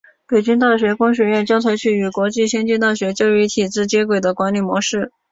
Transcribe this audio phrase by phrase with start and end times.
[0.27, 5.11] 北京大学工学院将采取与国际先进大学教育体制接轨的管理模式。